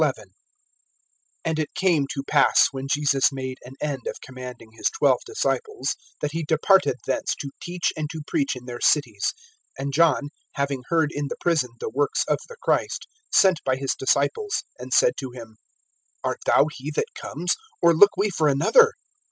AND 1.45 1.59
it 1.59 1.75
came 1.75 2.07
to 2.07 2.23
pass, 2.23 2.69
when 2.71 2.87
Jesus 2.89 3.31
made 3.31 3.59
an 3.63 3.75
end 3.79 4.07
of 4.07 4.19
commanding 4.19 4.71
his 4.71 4.87
twelve 4.89 5.19
disciples, 5.27 5.95
that 6.21 6.31
he 6.31 6.43
departed 6.43 6.95
thence 7.05 7.35
to 7.35 7.51
teach 7.61 7.93
and 7.95 8.09
to 8.09 8.23
preach 8.25 8.55
in 8.55 8.65
their 8.65 8.81
cities. 8.81 9.31
(2)And 9.79 9.93
John, 9.93 10.29
having 10.53 10.81
heard 10.89 11.11
in 11.13 11.27
the 11.27 11.37
prison 11.39 11.69
the 11.79 11.91
works 11.91 12.23
of 12.27 12.39
the 12.49 12.57
Christ, 12.63 13.05
sent 13.31 13.59
by 13.63 13.75
his 13.75 13.93
disciples, 13.93 14.63
(3)and 14.81 14.91
said 14.91 15.13
to 15.17 15.29
him: 15.35 15.57
Art 16.23 16.39
thou 16.47 16.65
he 16.73 16.89
that 16.95 17.13
comes, 17.13 17.53
or 17.79 17.93
look 17.93 18.17
we 18.17 18.31
for 18.31 18.47
another? 18.47 18.93